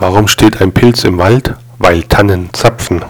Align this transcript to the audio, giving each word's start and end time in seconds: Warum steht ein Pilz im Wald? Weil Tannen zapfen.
Warum 0.00 0.28
steht 0.28 0.62
ein 0.62 0.72
Pilz 0.72 1.04
im 1.04 1.18
Wald? 1.18 1.54
Weil 1.78 2.04
Tannen 2.04 2.48
zapfen. 2.54 3.04